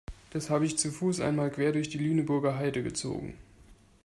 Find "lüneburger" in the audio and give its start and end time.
1.99-2.57